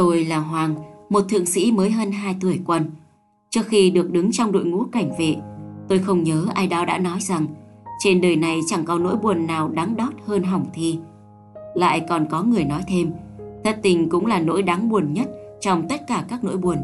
Tôi 0.00 0.24
là 0.24 0.38
Hoàng, 0.38 0.74
một 1.08 1.20
thượng 1.28 1.46
sĩ 1.46 1.72
mới 1.72 1.90
hơn 1.90 2.12
2 2.12 2.36
tuổi 2.40 2.60
quân. 2.66 2.90
Trước 3.50 3.66
khi 3.66 3.90
được 3.90 4.10
đứng 4.10 4.32
trong 4.32 4.52
đội 4.52 4.64
ngũ 4.64 4.84
cảnh 4.92 5.10
vệ, 5.18 5.36
tôi 5.88 5.98
không 5.98 6.22
nhớ 6.22 6.46
ai 6.54 6.66
đó 6.66 6.84
đã 6.84 6.98
nói 6.98 7.20
rằng 7.20 7.46
trên 7.98 8.20
đời 8.20 8.36
này 8.36 8.60
chẳng 8.66 8.84
có 8.84 8.98
nỗi 8.98 9.16
buồn 9.16 9.46
nào 9.46 9.68
đáng 9.68 9.96
đót 9.96 10.12
hơn 10.26 10.42
hỏng 10.42 10.66
thi. 10.74 10.98
Lại 11.74 12.00
còn 12.08 12.26
có 12.30 12.42
người 12.42 12.64
nói 12.64 12.82
thêm, 12.88 13.12
thất 13.64 13.78
tình 13.82 14.08
cũng 14.08 14.26
là 14.26 14.40
nỗi 14.40 14.62
đáng 14.62 14.88
buồn 14.88 15.12
nhất 15.12 15.28
trong 15.60 15.88
tất 15.88 16.06
cả 16.06 16.24
các 16.28 16.44
nỗi 16.44 16.56
buồn. 16.56 16.76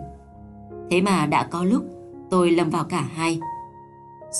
Thế 0.90 1.00
mà 1.00 1.26
đã 1.26 1.48
có 1.50 1.64
lúc 1.64 1.84
tôi 2.30 2.50
lầm 2.50 2.70
vào 2.70 2.84
cả 2.84 3.08
hai. 3.14 3.40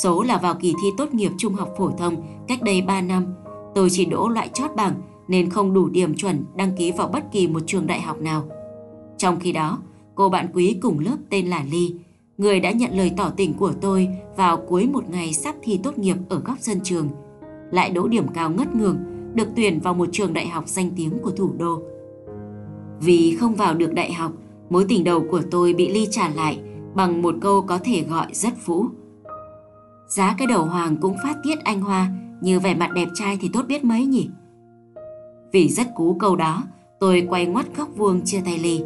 Số 0.03 0.23
là 0.23 0.37
vào 0.39 0.55
kỳ 0.55 0.75
thi 0.83 0.89
tốt 0.97 1.15
nghiệp 1.15 1.33
trung 1.39 1.55
học 1.55 1.69
phổ 1.79 1.91
thông 1.91 2.15
cách 2.49 2.63
đây 2.63 2.83
3 2.83 3.01
năm, 3.01 3.35
tôi 3.75 3.89
chỉ 3.91 4.05
đỗ 4.05 4.29
loại 4.29 4.49
chót 4.55 4.71
bảng 4.77 4.95
nên 5.29 5.51
không 5.51 5.75
đủ 5.75 5.89
điểm 5.89 6.15
chuẩn 6.15 6.45
đăng 6.55 6.77
ký 6.77 6.93
vào 6.93 7.09
bất 7.09 7.33
kỳ 7.33 7.47
một 7.47 7.61
trường 7.67 7.87
đại 7.87 8.01
học 8.01 8.21
nào. 8.21 8.45
Trong 9.17 9.41
khi 9.41 9.53
đó, 9.53 9.79
cô 10.15 10.29
bạn 10.29 10.47
quý 10.55 10.79
cùng 10.83 10.99
lớp 10.99 11.17
tên 11.31 11.47
là 11.47 11.65
Ly, 11.71 11.95
người 12.39 12.61
đã 12.61 12.71
nhận 12.71 12.97
lời 12.97 13.13
tỏ 13.17 13.31
tình 13.37 13.55
của 13.55 13.73
tôi 13.81 14.09
vào 14.37 14.57
cuối 14.57 14.87
một 14.87 15.11
ngày 15.11 15.33
sắp 15.33 15.55
thi 15.63 15.81
tốt 15.83 15.99
nghiệp 15.99 16.17
ở 16.29 16.39
góc 16.39 16.57
sân 16.61 16.81
trường, 16.83 17.09
lại 17.71 17.91
đỗ 17.91 18.09
điểm 18.09 18.27
cao 18.35 18.51
ngất 18.51 18.75
ngường, 18.75 18.99
được 19.35 19.49
tuyển 19.57 19.81
vào 19.81 19.95
một 19.95 20.09
trường 20.13 20.33
đại 20.33 20.47
học 20.47 20.69
danh 20.69 20.91
tiếng 20.97 21.19
của 21.23 21.31
thủ 21.31 21.51
đô. 21.59 21.83
Vì 23.01 23.37
không 23.41 23.55
vào 23.55 23.75
được 23.75 23.95
đại 23.95 24.13
học, 24.13 24.33
mối 24.71 24.85
tình 24.89 25.05
đầu 25.05 25.27
của 25.31 25.43
tôi 25.51 25.73
bị 25.75 25.89
Ly 25.89 26.09
trả 26.11 26.29
lại 26.29 26.61
bằng 26.95 27.23
một 27.23 27.35
câu 27.41 27.63
có 27.63 27.79
thể 27.79 28.03
gọi 28.03 28.27
rất 28.33 28.53
phũ. 28.59 28.87
Giá 30.09 30.35
cái 30.39 30.47
đầu 30.47 30.65
hoàng 30.65 30.97
cũng 30.97 31.17
phát 31.23 31.37
tiết 31.43 31.59
anh 31.65 31.81
Hoa, 31.81 32.11
như 32.41 32.61
vẻ 32.61 32.75
mặt 32.75 32.91
đẹp 32.95 33.09
trai 33.15 33.39
thì 33.41 33.51
tốt 33.53 33.63
biết 33.69 33.85
mấy 33.85 34.07
nhỉ? 34.07 34.29
Vì 35.53 35.69
rất 35.69 35.87
cú 35.95 36.15
câu 36.15 36.37
đó, 36.37 36.63
tôi 37.01 37.27
quay 37.29 37.47
ngoắt 37.47 37.77
góc 37.77 37.89
vuông 37.97 38.21
chia 38.25 38.41
tay 38.45 38.59
Ly. 38.59 38.83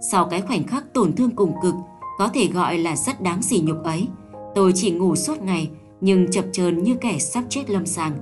Sau 0.00 0.26
cái 0.30 0.40
khoảnh 0.40 0.64
khắc 0.64 0.94
tổn 0.94 1.12
thương 1.12 1.30
cùng 1.30 1.52
cực, 1.62 1.74
có 2.18 2.28
thể 2.28 2.46
gọi 2.46 2.78
là 2.78 2.96
rất 2.96 3.22
đáng 3.22 3.42
sỉ 3.42 3.60
nhục 3.60 3.84
ấy, 3.84 4.08
tôi 4.54 4.72
chỉ 4.74 4.90
ngủ 4.90 5.16
suốt 5.16 5.42
ngày 5.42 5.70
nhưng 6.00 6.30
chập 6.30 6.44
chờn 6.52 6.82
như 6.82 6.94
kẻ 6.94 7.18
sắp 7.18 7.44
chết 7.48 7.70
lâm 7.70 7.86
sàng. 7.86 8.12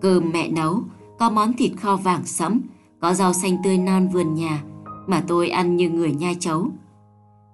Cơm 0.00 0.32
mẹ 0.32 0.48
nấu, 0.48 0.82
có 1.18 1.30
món 1.30 1.52
thịt 1.52 1.72
kho 1.76 1.96
vàng 1.96 2.24
sẫm, 2.24 2.60
có 3.00 3.14
rau 3.14 3.32
xanh 3.32 3.56
tươi 3.64 3.78
non 3.78 4.08
vườn 4.08 4.34
nhà 4.34 4.62
mà 5.06 5.24
tôi 5.26 5.48
ăn 5.48 5.76
như 5.76 5.90
người 5.90 6.12
nhai 6.12 6.36
chấu. 6.40 6.66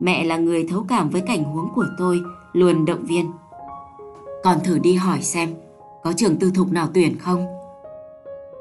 Mẹ 0.00 0.24
là 0.24 0.36
người 0.36 0.66
thấu 0.68 0.84
cảm 0.88 1.10
với 1.10 1.20
cảnh 1.20 1.44
huống 1.44 1.68
của 1.74 1.86
tôi, 1.98 2.22
luôn 2.52 2.84
động 2.84 3.04
viên. 3.04 3.30
Còn 4.44 4.58
thử 4.64 4.78
đi 4.78 4.94
hỏi 4.94 5.22
xem, 5.22 5.54
có 6.02 6.12
trường 6.12 6.36
tư 6.36 6.50
thục 6.54 6.72
nào 6.72 6.88
tuyển 6.94 7.18
không? 7.18 7.46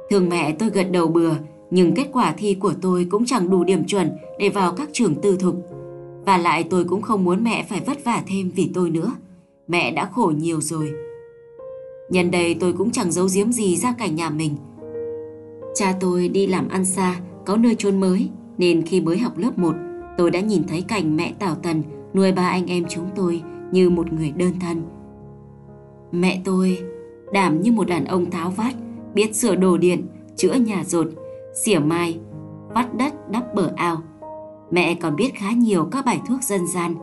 Thường 0.10 0.30
mẹ 0.30 0.56
tôi 0.60 0.70
gật 0.70 0.92
đầu 0.92 1.08
bừa, 1.08 1.34
nhưng 1.74 1.94
kết 1.94 2.08
quả 2.14 2.34
thi 2.38 2.54
của 2.54 2.74
tôi 2.82 3.08
cũng 3.10 3.26
chẳng 3.26 3.50
đủ 3.50 3.64
điểm 3.64 3.86
chuẩn 3.86 4.12
để 4.40 4.50
vào 4.50 4.74
các 4.74 4.90
trường 4.94 5.16
tư 5.16 5.38
thục. 5.38 5.56
Và 6.26 6.38
lại 6.38 6.64
tôi 6.70 6.84
cũng 6.84 7.02
không 7.02 7.24
muốn 7.24 7.44
mẹ 7.44 7.66
phải 7.70 7.82
vất 7.86 8.04
vả 8.04 8.24
thêm 8.28 8.52
vì 8.56 8.70
tôi 8.74 8.90
nữa. 8.90 9.12
Mẹ 9.68 9.92
đã 9.92 10.06
khổ 10.06 10.34
nhiều 10.38 10.62
rồi. 10.62 10.92
Nhân 12.09 12.31
đây 12.31 12.56
tôi 12.59 12.74
cũng 12.74 12.92
chẳng 12.92 13.12
giấu 13.12 13.28
giếm 13.36 13.52
gì 13.52 13.75
ra 13.75 13.96
cảnh 13.97 14.16
nhà 14.16 14.30
mình. 14.30 14.56
Cha 15.75 15.97
tôi 16.00 16.28
đi 16.28 16.47
làm 16.47 16.68
ăn 16.68 16.86
xa, 16.86 17.20
có 17.46 17.58
nơi 17.58 17.76
chôn 17.76 18.00
mới, 18.00 18.30
nên 18.58 18.81
khi 18.81 19.02
mới 19.02 19.18
học 19.18 19.38
lớp 19.38 19.58
1, 19.58 19.76
tôi 20.18 20.31
đã 20.31 20.40
nhìn 20.40 20.64
thấy 20.68 20.81
cảnh 20.81 21.18
mẹ 21.18 21.34
Tảo 21.40 21.56
Tần 21.56 21.84
nuôi 22.14 22.31
ba 22.31 22.47
anh 22.50 22.68
em 22.68 22.84
chúng 22.90 23.09
tôi 23.16 23.42
như 23.72 23.90
một 23.90 24.14
người 24.14 24.31
đơn 24.31 24.53
thân. 24.59 24.84
Mẹ 26.12 26.42
tôi 26.44 26.78
đảm 27.34 27.62
như 27.62 27.72
một 27.72 27.88
đàn 27.88 28.06
ông 28.06 28.31
tháo 28.31 28.50
vát, 28.50 28.74
biết 29.14 29.36
sửa 29.36 29.56
đồ 29.56 29.78
điện, 29.78 30.08
chữa 30.36 30.53
nhà 30.53 30.84
rột, 30.84 31.08
xỉa 31.53 31.80
mai, 31.80 32.19
vắt 32.69 32.97
đất 32.97 33.14
đắp 33.31 33.56
bờ 33.56 33.74
ao. 33.75 34.02
Mẹ 34.72 34.96
còn 34.96 35.16
biết 35.16 35.31
khá 35.36 35.52
nhiều 35.52 35.88
các 35.91 36.06
bài 36.06 36.22
thuốc 36.28 36.44
dân 36.44 36.68
gian. 36.68 36.96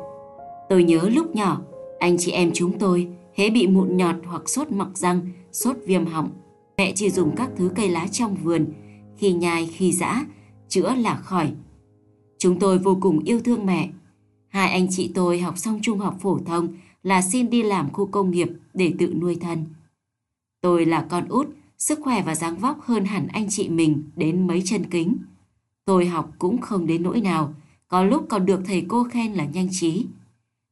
Tôi 0.68 0.84
nhớ 0.84 1.08
lúc 1.12 1.36
nhỏ, 1.36 1.60
anh 1.98 2.16
chị 2.18 2.32
em 2.32 2.50
chúng 2.54 2.78
tôi 2.78 3.08
hễ 3.34 3.50
bị 3.50 3.66
mụn 3.66 3.96
nhọt 3.96 4.16
hoặc 4.24 4.48
sốt 4.48 4.70
mọc 4.70 4.88
răng, 4.94 5.20
sốt 5.52 5.76
viêm 5.86 6.06
họng. 6.06 6.30
Mẹ 6.76 6.92
chỉ 6.94 7.10
dùng 7.10 7.36
các 7.36 7.50
thứ 7.56 7.70
cây 7.76 7.88
lá 7.88 8.06
trong 8.12 8.36
vườn, 8.42 8.66
khi 9.16 9.32
nhai 9.32 9.66
khi 9.66 9.92
giã, 9.92 10.24
chữa 10.68 10.94
là 10.94 11.16
khỏi. 11.16 11.52
Chúng 12.38 12.58
tôi 12.58 12.78
vô 12.78 12.98
cùng 13.00 13.18
yêu 13.18 13.40
thương 13.44 13.66
mẹ. 13.66 13.90
Hai 14.48 14.70
anh 14.70 14.86
chị 14.90 15.12
tôi 15.14 15.38
học 15.38 15.58
xong 15.58 15.78
trung 15.82 15.98
học 15.98 16.16
phổ 16.20 16.38
thông 16.46 16.68
là 17.02 17.22
xin 17.22 17.50
đi 17.50 17.62
làm 17.62 17.92
khu 17.92 18.06
công 18.06 18.30
nghiệp 18.30 18.48
để 18.74 18.92
tự 18.98 19.14
nuôi 19.14 19.36
thân. 19.40 19.64
Tôi 20.60 20.86
là 20.86 21.06
con 21.10 21.28
út, 21.28 21.48
sức 21.80 21.98
khỏe 22.02 22.22
và 22.22 22.34
dáng 22.34 22.56
vóc 22.56 22.82
hơn 22.82 23.04
hẳn 23.04 23.26
anh 23.26 23.46
chị 23.50 23.68
mình 23.68 24.02
đến 24.16 24.46
mấy 24.46 24.62
chân 24.64 24.84
kính. 24.90 25.16
Tôi 25.84 26.06
học 26.06 26.32
cũng 26.38 26.60
không 26.60 26.86
đến 26.86 27.02
nỗi 27.02 27.20
nào, 27.20 27.54
có 27.88 28.04
lúc 28.04 28.26
còn 28.28 28.46
được 28.46 28.60
thầy 28.64 28.84
cô 28.88 29.04
khen 29.04 29.32
là 29.32 29.44
nhanh 29.44 29.68
trí. 29.70 30.06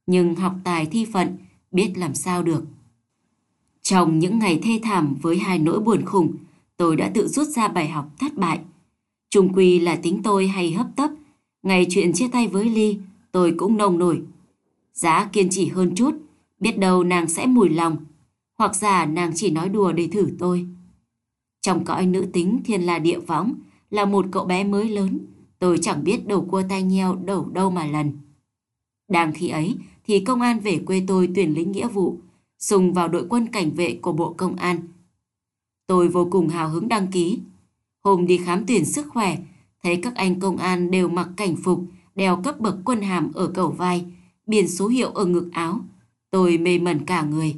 Nhưng 0.06 0.34
học 0.34 0.54
tài 0.64 0.86
thi 0.86 1.06
phận, 1.12 1.36
biết 1.72 1.92
làm 1.96 2.14
sao 2.14 2.42
được. 2.42 2.64
Trong 3.82 4.18
những 4.18 4.38
ngày 4.38 4.60
thê 4.62 4.80
thảm 4.82 5.16
với 5.22 5.38
hai 5.38 5.58
nỗi 5.58 5.80
buồn 5.80 6.04
khủng, 6.04 6.34
tôi 6.76 6.96
đã 6.96 7.10
tự 7.14 7.28
rút 7.28 7.48
ra 7.48 7.68
bài 7.68 7.88
học 7.88 8.10
thất 8.18 8.34
bại. 8.34 8.60
Trung 9.30 9.52
quy 9.54 9.78
là 9.78 9.96
tính 9.96 10.20
tôi 10.22 10.48
hay 10.48 10.72
hấp 10.72 10.86
tấp, 10.96 11.10
ngày 11.62 11.86
chuyện 11.90 12.12
chia 12.12 12.28
tay 12.28 12.48
với 12.48 12.64
Ly, 12.64 12.98
tôi 13.32 13.54
cũng 13.56 13.76
nồng 13.76 13.98
nổi. 13.98 14.22
Giá 14.92 15.28
kiên 15.32 15.48
trì 15.50 15.68
hơn 15.68 15.94
chút, 15.94 16.14
biết 16.60 16.78
đâu 16.78 17.04
nàng 17.04 17.28
sẽ 17.28 17.46
mùi 17.46 17.68
lòng, 17.68 17.96
hoặc 18.58 18.76
giả 18.76 19.06
nàng 19.06 19.32
chỉ 19.34 19.50
nói 19.50 19.68
đùa 19.68 19.92
để 19.92 20.08
thử 20.12 20.28
tôi. 20.38 20.66
Trong 21.60 21.84
cõi 21.84 22.06
nữ 22.06 22.26
tính 22.32 22.60
thiên 22.64 22.82
la 22.82 22.98
địa 22.98 23.18
võng 23.18 23.54
là 23.90 24.04
một 24.04 24.26
cậu 24.30 24.44
bé 24.44 24.64
mới 24.64 24.88
lớn, 24.88 25.18
tôi 25.58 25.78
chẳng 25.82 26.04
biết 26.04 26.26
đầu 26.26 26.46
cua 26.50 26.62
tay 26.68 26.82
nheo 26.82 27.14
đầu 27.14 27.48
đâu 27.52 27.70
mà 27.70 27.86
lần. 27.86 28.12
Đang 29.08 29.32
khi 29.32 29.48
ấy 29.48 29.76
thì 30.04 30.20
công 30.20 30.40
an 30.40 30.60
về 30.60 30.78
quê 30.86 31.02
tôi 31.06 31.28
tuyển 31.34 31.54
lính 31.54 31.72
nghĩa 31.72 31.88
vụ, 31.88 32.18
sùng 32.58 32.92
vào 32.92 33.08
đội 33.08 33.26
quân 33.28 33.46
cảnh 33.46 33.70
vệ 33.70 33.98
của 34.02 34.12
Bộ 34.12 34.34
Công 34.36 34.56
an. 34.56 34.78
Tôi 35.86 36.08
vô 36.08 36.28
cùng 36.30 36.48
hào 36.48 36.68
hứng 36.68 36.88
đăng 36.88 37.06
ký. 37.06 37.38
Hôm 38.04 38.26
đi 38.26 38.38
khám 38.38 38.66
tuyển 38.66 38.84
sức 38.84 39.06
khỏe, 39.08 39.38
thấy 39.82 39.96
các 39.96 40.14
anh 40.14 40.40
công 40.40 40.56
an 40.56 40.90
đều 40.90 41.08
mặc 41.08 41.28
cảnh 41.36 41.56
phục, 41.56 41.84
đeo 42.14 42.40
cấp 42.44 42.60
bậc 42.60 42.76
quân 42.84 43.02
hàm 43.02 43.32
ở 43.32 43.46
cầu 43.46 43.70
vai, 43.70 44.04
biển 44.46 44.68
số 44.68 44.88
hiệu 44.88 45.10
ở 45.10 45.24
ngực 45.24 45.48
áo. 45.52 45.80
Tôi 46.30 46.58
mê 46.58 46.78
mẩn 46.78 47.04
cả 47.04 47.22
người. 47.22 47.56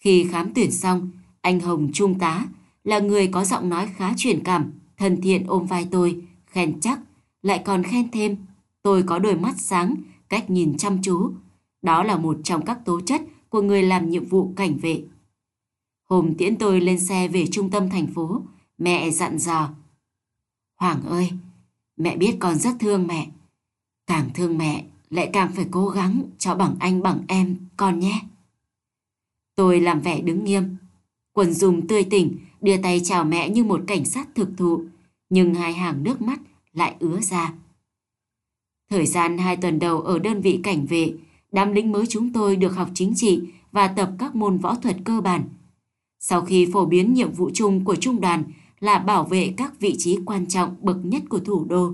Khi 0.00 0.24
khám 0.24 0.54
tuyển 0.54 0.70
xong, 0.70 1.10
anh 1.40 1.60
Hồng 1.60 1.90
Trung 1.92 2.18
tá 2.18 2.46
là 2.84 2.98
người 2.98 3.26
có 3.26 3.44
giọng 3.44 3.68
nói 3.68 3.88
khá 3.96 4.12
truyền 4.16 4.44
cảm, 4.44 4.72
thân 4.96 5.20
thiện 5.20 5.46
ôm 5.46 5.66
vai 5.66 5.88
tôi, 5.90 6.22
khen 6.46 6.80
chắc, 6.80 7.00
lại 7.42 7.62
còn 7.64 7.82
khen 7.82 8.10
thêm. 8.10 8.36
Tôi 8.82 9.02
có 9.02 9.18
đôi 9.18 9.36
mắt 9.36 9.54
sáng, 9.58 9.94
cách 10.28 10.50
nhìn 10.50 10.76
chăm 10.76 11.02
chú. 11.02 11.32
Đó 11.82 12.02
là 12.02 12.16
một 12.16 12.36
trong 12.44 12.64
các 12.64 12.78
tố 12.84 13.00
chất 13.00 13.22
của 13.48 13.62
người 13.62 13.82
làm 13.82 14.10
nhiệm 14.10 14.24
vụ 14.24 14.52
cảnh 14.56 14.76
vệ. 14.76 15.04
Hôm 16.04 16.34
tiễn 16.34 16.56
tôi 16.56 16.80
lên 16.80 17.00
xe 17.00 17.28
về 17.28 17.46
trung 17.46 17.70
tâm 17.70 17.90
thành 17.90 18.06
phố, 18.06 18.42
mẹ 18.78 19.10
dặn 19.10 19.38
dò. 19.38 19.70
Hoàng 20.76 21.02
ơi, 21.02 21.30
mẹ 21.96 22.16
biết 22.16 22.36
con 22.40 22.58
rất 22.58 22.74
thương 22.80 23.06
mẹ. 23.06 23.30
Càng 24.06 24.30
thương 24.34 24.58
mẹ, 24.58 24.84
lại 25.10 25.30
càng 25.32 25.52
phải 25.52 25.66
cố 25.70 25.88
gắng 25.88 26.22
cho 26.38 26.54
bằng 26.54 26.76
anh 26.78 27.02
bằng 27.02 27.24
em, 27.28 27.56
con 27.76 27.98
nhé. 27.98 28.20
Tôi 29.54 29.80
làm 29.80 30.00
vẻ 30.00 30.20
đứng 30.20 30.44
nghiêm. 30.44 30.76
Quần 31.34 31.52
dùng 31.52 31.86
tươi 31.86 32.04
tỉnh, 32.04 32.36
đưa 32.60 32.76
tay 32.76 33.00
chào 33.04 33.24
mẹ 33.24 33.48
như 33.48 33.64
một 33.64 33.80
cảnh 33.86 34.04
sát 34.04 34.28
thực 34.34 34.48
thụ, 34.56 34.84
nhưng 35.30 35.54
hai 35.54 35.72
hàng 35.72 36.02
nước 36.02 36.22
mắt 36.22 36.40
lại 36.72 36.94
ứa 36.98 37.20
ra. 37.20 37.52
Thời 38.90 39.06
gian 39.06 39.38
hai 39.38 39.56
tuần 39.56 39.78
đầu 39.78 40.00
ở 40.00 40.18
đơn 40.18 40.40
vị 40.40 40.60
cảnh 40.62 40.86
vệ, 40.86 41.12
đám 41.52 41.72
lính 41.72 41.92
mới 41.92 42.06
chúng 42.06 42.32
tôi 42.32 42.56
được 42.56 42.76
học 42.76 42.88
chính 42.94 43.12
trị 43.16 43.40
và 43.72 43.88
tập 43.88 44.10
các 44.18 44.34
môn 44.34 44.58
võ 44.58 44.74
thuật 44.74 44.96
cơ 45.04 45.20
bản. 45.20 45.44
Sau 46.20 46.42
khi 46.42 46.68
phổ 46.72 46.86
biến 46.86 47.14
nhiệm 47.14 47.32
vụ 47.32 47.50
chung 47.54 47.84
của 47.84 47.96
trung 47.96 48.20
đoàn 48.20 48.44
là 48.80 48.98
bảo 48.98 49.24
vệ 49.24 49.54
các 49.56 49.80
vị 49.80 49.94
trí 49.98 50.18
quan 50.26 50.46
trọng 50.46 50.76
bậc 50.80 50.96
nhất 51.04 51.22
của 51.28 51.38
thủ 51.38 51.64
đô, 51.64 51.92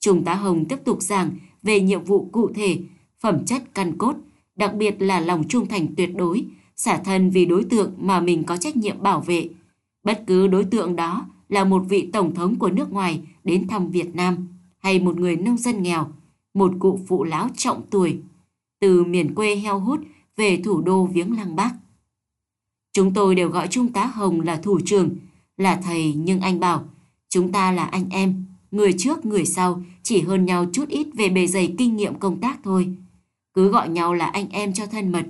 Trung 0.00 0.24
tá 0.24 0.34
Hồng 0.34 0.64
tiếp 0.68 0.78
tục 0.84 1.02
giảng 1.02 1.30
về 1.62 1.80
nhiệm 1.80 2.04
vụ 2.04 2.28
cụ 2.32 2.50
thể, 2.54 2.78
phẩm 3.20 3.44
chất 3.46 3.62
căn 3.74 3.98
cốt, 3.98 4.16
đặc 4.56 4.74
biệt 4.74 5.02
là 5.02 5.20
lòng 5.20 5.48
trung 5.48 5.66
thành 5.66 5.86
tuyệt 5.96 6.10
đối, 6.16 6.44
xả 6.78 6.98
thân 6.98 7.30
vì 7.30 7.44
đối 7.44 7.64
tượng 7.64 7.94
mà 7.98 8.20
mình 8.20 8.44
có 8.44 8.56
trách 8.56 8.76
nhiệm 8.76 9.02
bảo 9.02 9.20
vệ. 9.20 9.48
Bất 10.04 10.24
cứ 10.26 10.46
đối 10.46 10.64
tượng 10.64 10.96
đó 10.96 11.26
là 11.48 11.64
một 11.64 11.82
vị 11.88 12.10
tổng 12.12 12.34
thống 12.34 12.58
của 12.58 12.70
nước 12.70 12.92
ngoài 12.92 13.20
đến 13.44 13.68
thăm 13.68 13.90
Việt 13.90 14.14
Nam 14.14 14.48
hay 14.78 15.00
một 15.00 15.16
người 15.16 15.36
nông 15.36 15.56
dân 15.56 15.82
nghèo, 15.82 16.08
một 16.54 16.72
cụ 16.78 17.00
phụ 17.06 17.24
lão 17.24 17.48
trọng 17.56 17.82
tuổi, 17.90 18.18
từ 18.80 19.04
miền 19.04 19.34
quê 19.34 19.56
heo 19.56 19.80
hút 19.80 20.00
về 20.36 20.60
thủ 20.64 20.80
đô 20.80 21.06
viếng 21.06 21.36
lăng 21.36 21.56
bác. 21.56 21.70
Chúng 22.92 23.14
tôi 23.14 23.34
đều 23.34 23.48
gọi 23.48 23.68
Trung 23.68 23.92
tá 23.92 24.06
Hồng 24.06 24.40
là 24.40 24.56
thủ 24.56 24.80
trưởng, 24.84 25.16
là 25.56 25.80
thầy 25.84 26.14
nhưng 26.14 26.40
anh 26.40 26.60
bảo 26.60 26.84
chúng 27.28 27.52
ta 27.52 27.72
là 27.72 27.84
anh 27.84 28.08
em, 28.10 28.44
người 28.70 28.92
trước 28.98 29.26
người 29.26 29.44
sau 29.44 29.82
chỉ 30.02 30.20
hơn 30.20 30.44
nhau 30.44 30.66
chút 30.72 30.88
ít 30.88 31.06
về 31.14 31.28
bề 31.28 31.46
dày 31.46 31.74
kinh 31.78 31.96
nghiệm 31.96 32.14
công 32.14 32.40
tác 32.40 32.58
thôi. 32.64 32.96
Cứ 33.54 33.68
gọi 33.68 33.88
nhau 33.88 34.14
là 34.14 34.26
anh 34.26 34.48
em 34.48 34.72
cho 34.72 34.86
thân 34.86 35.12
mật. 35.12 35.26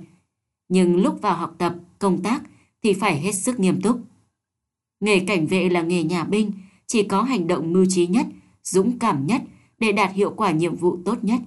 Nhưng 0.69 0.95
lúc 0.95 1.21
vào 1.21 1.35
học 1.35 1.55
tập, 1.57 1.75
công 1.99 2.23
tác 2.23 2.43
thì 2.83 2.93
phải 2.93 3.19
hết 3.19 3.31
sức 3.31 3.59
nghiêm 3.59 3.81
túc. 3.81 4.01
Nghề 4.99 5.19
cảnh 5.19 5.47
vệ 5.47 5.69
là 5.69 5.81
nghề 5.81 6.03
nhà 6.03 6.23
binh, 6.23 6.51
chỉ 6.87 7.03
có 7.03 7.21
hành 7.21 7.47
động 7.47 7.73
mưu 7.73 7.85
trí 7.89 8.07
nhất, 8.07 8.27
dũng 8.63 8.99
cảm 8.99 9.27
nhất 9.27 9.41
để 9.79 9.91
đạt 9.91 10.13
hiệu 10.13 10.33
quả 10.37 10.51
nhiệm 10.51 10.75
vụ 10.75 10.97
tốt 11.05 11.23
nhất, 11.23 11.41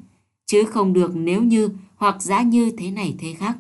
chứ 0.46 0.64
không 0.64 0.92
được 0.92 1.16
nếu 1.16 1.42
như 1.42 1.68
hoặc 1.96 2.22
giá 2.22 2.42
như 2.42 2.70
thế 2.78 2.90
này 2.90 3.14
thế 3.18 3.34
khác. 3.34 3.58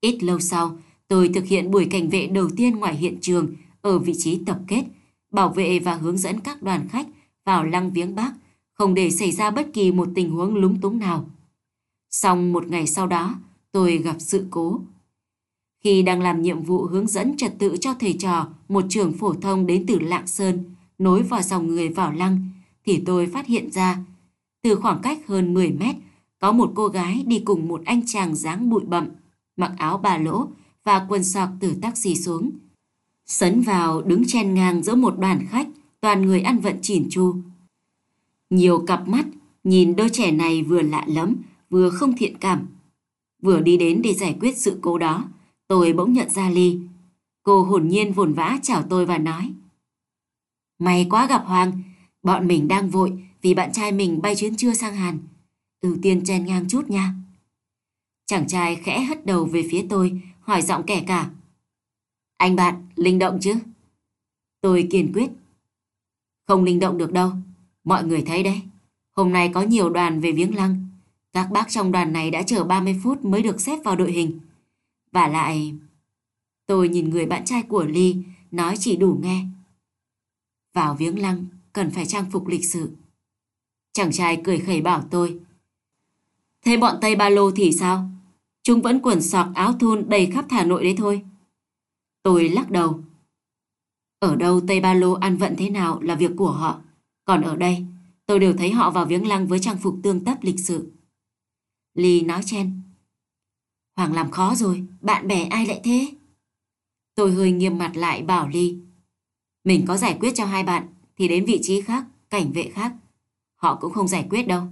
Ít 0.00 0.22
lâu 0.22 0.40
sau, 0.40 0.78
tôi 1.08 1.30
thực 1.34 1.46
hiện 1.46 1.70
buổi 1.70 1.86
cảnh 1.90 2.08
vệ 2.08 2.26
đầu 2.26 2.48
tiên 2.56 2.76
ngoài 2.76 2.94
hiện 2.94 3.18
trường 3.20 3.54
ở 3.82 3.98
vị 3.98 4.12
trí 4.18 4.38
tập 4.46 4.60
kết, 4.68 4.84
bảo 5.30 5.48
vệ 5.48 5.78
và 5.78 5.94
hướng 5.94 6.18
dẫn 6.18 6.40
các 6.40 6.62
đoàn 6.62 6.88
khách 6.88 7.06
vào 7.44 7.64
lăng 7.64 7.92
viếng 7.92 8.14
bác, 8.14 8.32
không 8.72 8.94
để 8.94 9.10
xảy 9.10 9.32
ra 9.32 9.50
bất 9.50 9.72
kỳ 9.72 9.92
một 9.92 10.08
tình 10.14 10.30
huống 10.30 10.54
lúng 10.54 10.80
túng 10.80 10.98
nào. 10.98 11.30
Xong 12.10 12.52
một 12.52 12.66
ngày 12.66 12.86
sau 12.86 13.06
đó, 13.06 13.34
tôi 13.74 13.98
gặp 13.98 14.16
sự 14.18 14.46
cố. 14.50 14.80
Khi 15.84 16.02
đang 16.02 16.22
làm 16.22 16.42
nhiệm 16.42 16.62
vụ 16.62 16.82
hướng 16.82 17.06
dẫn 17.06 17.36
trật 17.36 17.58
tự 17.58 17.76
cho 17.80 17.94
thầy 17.94 18.12
trò 18.12 18.48
một 18.68 18.84
trường 18.88 19.12
phổ 19.12 19.34
thông 19.34 19.66
đến 19.66 19.84
từ 19.86 19.98
Lạng 19.98 20.26
Sơn, 20.26 20.64
nối 20.98 21.22
vào 21.22 21.42
dòng 21.42 21.66
người 21.66 21.88
vào 21.88 22.12
lăng, 22.12 22.48
thì 22.86 23.02
tôi 23.06 23.26
phát 23.26 23.46
hiện 23.46 23.70
ra, 23.70 23.98
từ 24.62 24.74
khoảng 24.74 25.00
cách 25.02 25.18
hơn 25.26 25.54
10 25.54 25.72
mét, 25.72 25.96
có 26.38 26.52
một 26.52 26.72
cô 26.74 26.88
gái 26.88 27.24
đi 27.26 27.42
cùng 27.44 27.68
một 27.68 27.82
anh 27.84 28.02
chàng 28.06 28.34
dáng 28.34 28.70
bụi 28.70 28.82
bậm, 28.86 29.08
mặc 29.56 29.72
áo 29.78 29.98
bà 29.98 30.18
lỗ 30.18 30.48
và 30.84 31.06
quần 31.08 31.24
sọc 31.24 31.48
từ 31.60 31.74
taxi 31.82 32.16
xuống. 32.16 32.50
Sấn 33.26 33.60
vào 33.60 34.02
đứng 34.02 34.22
chen 34.26 34.54
ngang 34.54 34.82
giữa 34.82 34.94
một 34.94 35.18
đoàn 35.18 35.46
khách, 35.50 35.68
toàn 36.00 36.26
người 36.26 36.40
ăn 36.40 36.58
vận 36.58 36.76
chỉn 36.82 37.06
chu. 37.10 37.36
Nhiều 38.50 38.84
cặp 38.86 39.08
mắt 39.08 39.26
nhìn 39.64 39.96
đôi 39.96 40.08
trẻ 40.08 40.30
này 40.30 40.62
vừa 40.62 40.82
lạ 40.82 41.04
lẫm, 41.08 41.36
vừa 41.70 41.90
không 41.90 42.16
thiện 42.16 42.38
cảm. 42.38 42.66
Vừa 43.44 43.60
đi 43.60 43.76
đến 43.76 44.02
để 44.02 44.14
giải 44.14 44.36
quyết 44.40 44.58
sự 44.58 44.78
cố 44.82 44.98
đó, 44.98 45.28
tôi 45.68 45.92
bỗng 45.92 46.12
nhận 46.12 46.30
ra 46.30 46.50
Ly. 46.50 46.80
Cô 47.42 47.62
hồn 47.62 47.88
nhiên 47.88 48.12
vồn 48.12 48.32
vã 48.32 48.58
chào 48.62 48.82
tôi 48.82 49.06
và 49.06 49.18
nói. 49.18 49.52
May 50.78 51.06
quá 51.10 51.26
gặp 51.26 51.44
Hoàng, 51.46 51.82
bọn 52.22 52.46
mình 52.46 52.68
đang 52.68 52.90
vội 52.90 53.22
vì 53.42 53.54
bạn 53.54 53.72
trai 53.72 53.92
mình 53.92 54.22
bay 54.22 54.36
chuyến 54.36 54.56
trưa 54.56 54.74
sang 54.74 54.94
Hàn. 54.94 55.18
Ưu 55.80 55.96
tiên 56.02 56.24
chen 56.24 56.46
ngang 56.46 56.68
chút 56.68 56.90
nha. 56.90 57.14
Chàng 58.26 58.48
trai 58.48 58.76
khẽ 58.76 59.04
hất 59.04 59.26
đầu 59.26 59.44
về 59.44 59.66
phía 59.70 59.86
tôi, 59.90 60.20
hỏi 60.40 60.62
giọng 60.62 60.82
kẻ 60.86 61.04
cả. 61.06 61.30
Anh 62.36 62.56
bạn, 62.56 62.86
linh 62.96 63.18
động 63.18 63.38
chứ? 63.40 63.54
Tôi 64.60 64.88
kiên 64.90 65.12
quyết. 65.14 65.30
Không 66.46 66.64
linh 66.64 66.80
động 66.80 66.98
được 66.98 67.12
đâu, 67.12 67.30
mọi 67.84 68.04
người 68.04 68.22
thấy 68.22 68.42
đấy. 68.42 68.60
Hôm 69.16 69.32
nay 69.32 69.50
có 69.54 69.62
nhiều 69.62 69.90
đoàn 69.90 70.20
về 70.20 70.32
viếng 70.32 70.54
lăng. 70.54 70.93
Các 71.34 71.50
bác 71.50 71.70
trong 71.70 71.92
đoàn 71.92 72.12
này 72.12 72.30
đã 72.30 72.42
chờ 72.42 72.64
30 72.64 73.00
phút 73.02 73.24
mới 73.24 73.42
được 73.42 73.60
xếp 73.60 73.78
vào 73.84 73.96
đội 73.96 74.12
hình. 74.12 74.40
Và 75.12 75.28
lại... 75.28 75.74
Tôi 76.66 76.88
nhìn 76.88 77.10
người 77.10 77.26
bạn 77.26 77.44
trai 77.44 77.62
của 77.62 77.84
Ly, 77.84 78.16
nói 78.50 78.74
chỉ 78.78 78.96
đủ 78.96 79.18
nghe. 79.22 79.44
Vào 80.74 80.94
viếng 80.94 81.18
lăng, 81.18 81.44
cần 81.72 81.90
phải 81.90 82.06
trang 82.06 82.30
phục 82.30 82.46
lịch 82.46 82.64
sự. 82.64 82.90
Chàng 83.92 84.12
trai 84.12 84.40
cười 84.44 84.58
khẩy 84.58 84.80
bảo 84.80 85.04
tôi. 85.10 85.40
Thế 86.64 86.76
bọn 86.76 86.98
Tây 87.00 87.16
Ba 87.16 87.28
Lô 87.28 87.50
thì 87.50 87.72
sao? 87.72 88.10
Chúng 88.62 88.82
vẫn 88.82 89.00
quần 89.02 89.22
sọc 89.22 89.48
áo 89.54 89.72
thun 89.72 90.08
đầy 90.08 90.26
khắp 90.26 90.44
Hà 90.50 90.64
Nội 90.64 90.84
đấy 90.84 90.94
thôi. 90.96 91.22
Tôi 92.22 92.48
lắc 92.48 92.70
đầu. 92.70 93.00
Ở 94.18 94.36
đâu 94.36 94.60
Tây 94.68 94.80
Ba 94.80 94.94
Lô 94.94 95.12
ăn 95.12 95.36
vận 95.36 95.54
thế 95.58 95.70
nào 95.70 96.00
là 96.00 96.14
việc 96.14 96.30
của 96.36 96.50
họ. 96.50 96.80
Còn 97.24 97.42
ở 97.42 97.56
đây, 97.56 97.84
tôi 98.26 98.38
đều 98.38 98.52
thấy 98.52 98.70
họ 98.70 98.90
vào 98.90 99.06
viếng 99.06 99.28
lăng 99.28 99.46
với 99.46 99.58
trang 99.58 99.78
phục 99.78 99.96
tương 100.02 100.24
tác 100.24 100.44
lịch 100.44 100.60
sự. 100.60 100.90
Ly 101.94 102.20
nói 102.20 102.42
chen. 102.44 102.80
Hoàng 103.96 104.12
làm 104.12 104.30
khó 104.30 104.54
rồi, 104.54 104.84
bạn 105.00 105.28
bè 105.28 105.44
ai 105.44 105.66
lại 105.66 105.80
thế? 105.84 106.08
Tôi 107.14 107.32
hơi 107.32 107.52
nghiêm 107.52 107.78
mặt 107.78 107.92
lại 107.96 108.22
bảo 108.22 108.48
Ly. 108.48 108.76
Mình 109.64 109.84
có 109.88 109.96
giải 109.96 110.16
quyết 110.20 110.32
cho 110.34 110.44
hai 110.44 110.62
bạn 110.62 110.86
thì 111.18 111.28
đến 111.28 111.44
vị 111.44 111.58
trí 111.62 111.80
khác, 111.80 112.04
cảnh 112.30 112.52
vệ 112.52 112.70
khác. 112.74 112.94
Họ 113.56 113.74
cũng 113.80 113.92
không 113.92 114.08
giải 114.08 114.26
quyết 114.30 114.48
đâu. 114.48 114.62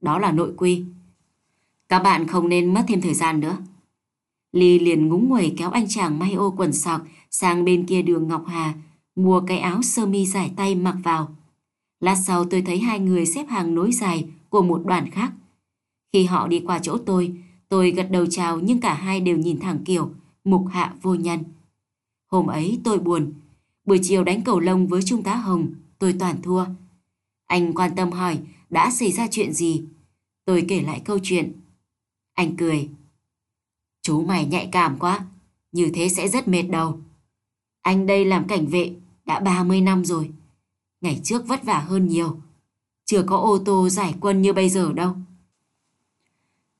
Đó 0.00 0.18
là 0.18 0.32
nội 0.32 0.54
quy. 0.56 0.84
Các 1.88 1.98
bạn 1.98 2.26
không 2.26 2.48
nên 2.48 2.74
mất 2.74 2.84
thêm 2.88 3.00
thời 3.00 3.14
gian 3.14 3.40
nữa. 3.40 3.58
Ly 4.52 4.78
liền 4.78 5.08
ngúng 5.08 5.28
nguẩy 5.28 5.54
kéo 5.56 5.70
anh 5.70 5.88
chàng 5.88 6.18
may 6.18 6.32
ô 6.32 6.54
quần 6.56 6.72
sọc 6.72 7.00
sang 7.30 7.64
bên 7.64 7.86
kia 7.86 8.02
đường 8.02 8.28
Ngọc 8.28 8.44
Hà, 8.46 8.74
mua 9.16 9.40
cái 9.46 9.58
áo 9.58 9.82
sơ 9.82 10.06
mi 10.06 10.26
dài 10.26 10.50
tay 10.56 10.74
mặc 10.74 10.96
vào. 11.04 11.36
Lát 12.00 12.14
sau 12.14 12.44
tôi 12.44 12.62
thấy 12.62 12.78
hai 12.78 12.98
người 12.98 13.26
xếp 13.26 13.48
hàng 13.48 13.74
nối 13.74 13.92
dài 13.92 14.28
của 14.48 14.62
một 14.62 14.82
đoàn 14.84 15.10
khác. 15.10 15.32
Khi 16.12 16.24
họ 16.24 16.48
đi 16.48 16.60
qua 16.66 16.78
chỗ 16.78 16.98
tôi, 17.06 17.34
tôi 17.68 17.90
gật 17.90 18.10
đầu 18.10 18.26
chào 18.26 18.60
nhưng 18.60 18.80
cả 18.80 18.94
hai 18.94 19.20
đều 19.20 19.36
nhìn 19.36 19.60
thẳng 19.60 19.78
kiểu 19.84 20.10
mục 20.44 20.66
hạ 20.70 20.94
vô 21.02 21.14
nhân. 21.14 21.44
Hôm 22.26 22.46
ấy 22.46 22.80
tôi 22.84 22.98
buồn. 22.98 23.32
Buổi 23.84 24.00
chiều 24.02 24.24
đánh 24.24 24.42
cầu 24.44 24.60
lông 24.60 24.86
với 24.86 25.02
Trung 25.02 25.22
tá 25.22 25.34
Hồng, 25.34 25.74
tôi 25.98 26.14
toàn 26.18 26.42
thua. 26.42 26.64
Anh 27.46 27.72
quan 27.72 27.94
tâm 27.96 28.10
hỏi 28.10 28.38
đã 28.70 28.90
xảy 28.90 29.12
ra 29.12 29.26
chuyện 29.30 29.52
gì. 29.52 29.84
Tôi 30.44 30.64
kể 30.68 30.82
lại 30.82 31.02
câu 31.04 31.18
chuyện. 31.22 31.52
Anh 32.34 32.56
cười. 32.56 32.88
Chú 34.02 34.20
mày 34.20 34.46
nhạy 34.46 34.68
cảm 34.72 34.98
quá, 34.98 35.26
như 35.72 35.90
thế 35.94 36.08
sẽ 36.08 36.28
rất 36.28 36.48
mệt 36.48 36.62
đầu. 36.62 37.00
Anh 37.82 38.06
đây 38.06 38.24
làm 38.24 38.46
cảnh 38.48 38.66
vệ 38.66 38.94
đã 39.26 39.40
30 39.40 39.80
năm 39.80 40.04
rồi. 40.04 40.30
Ngày 41.00 41.20
trước 41.24 41.48
vất 41.48 41.64
vả 41.64 41.78
hơn 41.78 42.08
nhiều. 42.08 42.40
Chưa 43.04 43.22
có 43.22 43.36
ô 43.36 43.58
tô 43.58 43.88
giải 43.88 44.14
quân 44.20 44.42
như 44.42 44.52
bây 44.52 44.68
giờ 44.68 44.92
đâu. 44.92 45.16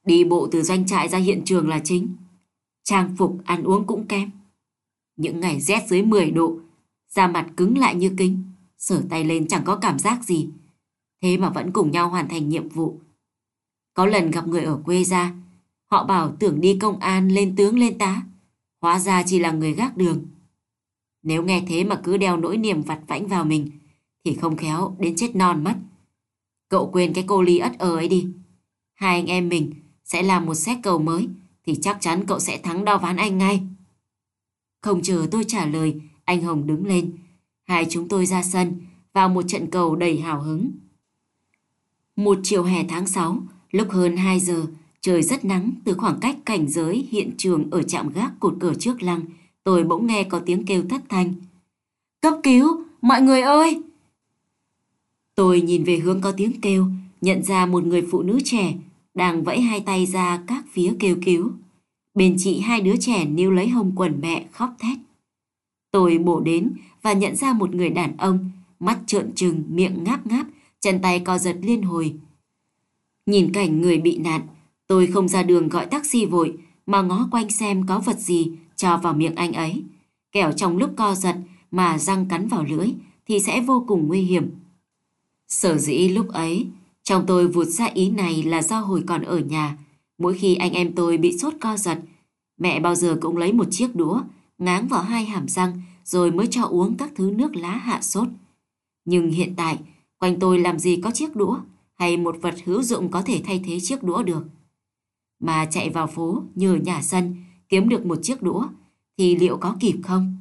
Đi 0.07 0.25
bộ 0.25 0.49
từ 0.53 0.63
doanh 0.63 0.87
trại 0.87 1.09
ra 1.09 1.19
hiện 1.19 1.43
trường 1.45 1.69
là 1.69 1.81
chính. 1.85 2.17
Trang 2.85 3.17
phục 3.17 3.39
ăn 3.45 3.63
uống 3.63 3.87
cũng 3.87 4.07
kém. 4.07 4.31
Những 5.17 5.41
ngày 5.41 5.61
rét 5.61 5.87
dưới 5.89 6.03
10 6.03 6.31
độ, 6.31 6.59
da 7.09 7.29
mặt 7.29 7.47
cứng 7.57 7.79
lại 7.79 7.95
như 7.95 8.15
kính, 8.19 8.43
sửa 8.79 9.03
tay 9.11 9.25
lên 9.25 9.49
chẳng 9.49 9.63
có 9.65 9.77
cảm 9.77 9.99
giác 9.99 10.25
gì. 10.25 10.49
Thế 11.23 11.37
mà 11.37 11.51
vẫn 11.51 11.73
cùng 11.73 11.91
nhau 11.91 12.09
hoàn 12.09 12.29
thành 12.29 12.49
nhiệm 12.49 12.69
vụ. 12.69 13.01
Có 13.95 14.07
lần 14.07 14.31
gặp 14.31 14.49
người 14.49 14.63
ở 14.63 14.81
quê 14.85 15.05
ra, 15.05 15.35
họ 15.87 16.05
bảo 16.05 16.37
tưởng 16.39 16.61
đi 16.61 16.79
công 16.81 16.99
an 16.99 17.29
lên 17.29 17.57
tướng 17.57 17.79
lên 17.79 17.99
tá. 17.99 18.23
Hóa 18.81 18.99
ra 18.99 19.23
chỉ 19.27 19.39
là 19.39 19.53
người 19.53 19.73
gác 19.73 19.97
đường. 19.97 20.27
Nếu 21.23 21.43
nghe 21.43 21.65
thế 21.69 21.85
mà 21.85 22.01
cứ 22.05 22.17
đeo 22.17 22.37
nỗi 22.37 22.57
niềm 22.57 22.83
vặt 22.83 23.01
vãnh 23.07 23.27
vào 23.27 23.45
mình, 23.45 23.71
thì 24.25 24.35
không 24.35 24.57
khéo 24.57 24.97
đến 24.99 25.15
chết 25.17 25.37
non 25.37 25.65
mất. 25.65 25.75
Cậu 26.69 26.91
quên 26.93 27.13
cái 27.13 27.25
cô 27.27 27.43
ly 27.43 27.59
ất 27.59 27.79
ơ 27.79 27.97
ấy 27.97 28.09
đi. 28.09 28.29
Hai 28.95 29.15
anh 29.15 29.27
em 29.27 29.49
mình 29.49 29.73
sẽ 30.13 30.23
là 30.23 30.41
một 30.41 30.55
xét 30.55 30.79
cầu 30.83 30.99
mới, 30.99 31.29
thì 31.67 31.75
chắc 31.83 31.99
chắn 32.01 32.25
cậu 32.27 32.41
sẽ 32.41 32.59
thắng 32.59 32.85
đo 32.85 32.99
ván 32.99 33.17
anh 33.17 33.39
ngay. 33.39 33.61
Không 34.81 35.03
chờ 35.03 35.27
tôi 35.31 35.45
trả 35.45 35.67
lời, 35.67 36.01
anh 36.25 36.43
Hồng 36.43 36.67
đứng 36.67 36.87
lên. 36.87 37.13
Hai 37.65 37.87
chúng 37.91 38.09
tôi 38.09 38.27
ra 38.27 38.43
sân, 38.43 38.81
vào 39.13 39.29
một 39.29 39.43
trận 39.49 39.71
cầu 39.71 39.97
đầy 39.97 40.21
hào 40.21 40.43
hứng. 40.43 40.71
Một 42.17 42.39
chiều 42.43 42.63
hè 42.63 42.85
tháng 42.89 43.07
6, 43.07 43.43
lúc 43.71 43.91
hơn 43.91 44.17
2 44.17 44.41
giờ, 44.41 44.67
trời 45.01 45.23
rất 45.23 45.45
nắng 45.45 45.71
từ 45.85 45.95
khoảng 45.95 46.21
cách 46.21 46.37
cảnh 46.45 46.69
giới 46.69 47.09
hiện 47.11 47.31
trường 47.39 47.71
ở 47.71 47.83
trạm 47.83 48.13
gác 48.13 48.33
cột 48.41 48.55
cờ 48.61 48.75
trước 48.75 49.03
lăng, 49.03 49.23
tôi 49.65 49.85
bỗng 49.85 50.07
nghe 50.07 50.25
có 50.25 50.41
tiếng 50.47 50.67
kêu 50.67 50.83
thất 50.91 51.03
thanh. 51.09 51.35
Cấp 52.21 52.35
cứu, 52.43 52.85
mọi 53.03 53.23
người 53.23 53.41
ơi! 53.43 53.83
Tôi 55.35 55.61
nhìn 55.61 55.85
về 55.85 55.97
hướng 55.99 56.21
có 56.21 56.33
tiếng 56.33 56.61
kêu, 56.61 56.87
nhận 57.21 57.43
ra 57.43 57.67
một 57.67 57.85
người 57.85 58.07
phụ 58.11 58.23
nữ 58.23 58.39
trẻ 58.45 58.75
đang 59.15 59.45
vẫy 59.45 59.61
hai 59.61 59.81
tay 59.81 60.07
ra 60.07 60.43
các 60.47 60.65
phía 60.73 60.95
kêu 60.99 61.17
cứu. 61.25 61.53
Bên 62.15 62.37
chị 62.39 62.61
hai 62.61 62.81
đứa 62.81 62.97
trẻ 63.01 63.25
níu 63.25 63.51
lấy 63.51 63.69
hông 63.69 63.93
quần 63.97 64.21
mẹ 64.21 64.47
khóc 64.53 64.71
thét. 64.79 64.99
Tôi 65.91 66.19
bổ 66.19 66.41
đến 66.41 66.73
và 67.03 67.13
nhận 67.13 67.37
ra 67.37 67.53
một 67.53 67.75
người 67.75 67.91
đàn 67.91 68.17
ông, 68.17 68.51
mắt 68.81 68.99
trợn 69.07 69.33
trừng, 69.35 69.65
miệng 69.69 70.05
ngáp 70.05 70.27
ngáp, 70.27 70.47
chân 70.81 71.01
tay 71.03 71.21
co 71.21 71.39
giật 71.39 71.57
liên 71.63 71.83
hồi. 71.83 72.15
Nhìn 73.27 73.53
cảnh 73.53 73.81
người 73.81 73.99
bị 73.99 74.19
nạn, 74.19 74.43
tôi 74.87 75.07
không 75.07 75.29
ra 75.29 75.43
đường 75.43 75.69
gọi 75.69 75.87
taxi 75.87 76.27
vội 76.27 76.57
mà 76.87 77.03
ngó 77.03 77.29
quanh 77.31 77.51
xem 77.51 77.87
có 77.87 77.99
vật 77.99 78.19
gì 78.19 78.53
cho 78.77 78.97
vào 78.97 79.15
miệng 79.15 79.35
anh 79.35 79.53
ấy. 79.53 79.83
Kẻo 80.33 80.53
trong 80.53 80.77
lúc 80.77 80.91
co 80.97 81.15
giật 81.15 81.37
mà 81.71 81.99
răng 81.99 82.27
cắn 82.29 82.49
vào 82.49 82.65
lưỡi 82.65 82.89
thì 83.29 83.41
sẽ 83.41 83.61
vô 83.61 83.85
cùng 83.89 84.09
nguy 84.09 84.23
hiểm. 84.23 84.51
Sở 85.49 85.79
dĩ 85.79 86.09
lúc 86.09 86.29
ấy, 86.29 86.67
trong 87.11 87.27
tôi 87.27 87.49
vụt 87.49 87.67
ra 87.67 87.85
ý 87.85 88.11
này 88.11 88.43
là 88.43 88.63
do 88.63 88.81
hồi 88.81 89.03
còn 89.07 89.23
ở 89.23 89.39
nhà, 89.39 89.79
mỗi 90.19 90.39
khi 90.39 90.55
anh 90.55 90.73
em 90.73 90.93
tôi 90.95 91.19
bị 91.19 91.39
sốt 91.39 91.55
co 91.61 91.77
giật, 91.77 91.99
mẹ 92.59 92.81
bao 92.81 92.95
giờ 92.95 93.19
cũng 93.21 93.37
lấy 93.37 93.53
một 93.53 93.65
chiếc 93.71 93.97
đũa, 93.97 94.21
ngáng 94.59 94.89
vào 94.89 95.03
hai 95.03 95.25
hàm 95.25 95.49
răng 95.49 95.83
rồi 96.05 96.31
mới 96.31 96.47
cho 96.51 96.63
uống 96.63 96.97
các 96.97 97.11
thứ 97.17 97.31
nước 97.31 97.57
lá 97.57 97.71
hạ 97.71 98.01
sốt. 98.03 98.29
Nhưng 99.05 99.31
hiện 99.31 99.55
tại, 99.57 99.79
quanh 100.19 100.41
tôi 100.41 100.59
làm 100.59 100.79
gì 100.79 100.97
có 100.97 101.11
chiếc 101.11 101.37
đũa 101.37 101.59
hay 101.95 102.17
một 102.17 102.37
vật 102.43 102.55
hữu 102.65 102.83
dụng 102.83 103.11
có 103.11 103.23
thể 103.23 103.41
thay 103.45 103.63
thế 103.65 103.81
chiếc 103.81 104.03
đũa 104.03 104.23
được. 104.23 104.45
Mà 105.41 105.65
chạy 105.65 105.91
vào 105.91 106.07
phố 106.07 106.43
nhờ 106.55 106.75
nhà 106.75 107.03
sân 107.03 107.37
kiếm 107.69 107.89
được 107.89 108.07
một 108.07 108.19
chiếc 108.23 108.43
đũa 108.43 108.65
thì 109.19 109.37
liệu 109.37 109.57
có 109.57 109.77
kịp 109.81 109.97
không? 110.03 110.37